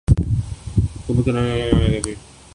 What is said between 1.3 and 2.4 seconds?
انہیں یہ کام آتا نہیں۔